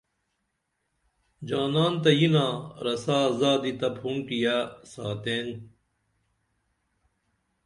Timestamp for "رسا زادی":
2.85-3.73